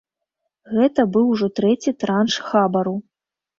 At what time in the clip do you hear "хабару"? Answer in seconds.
2.49-2.99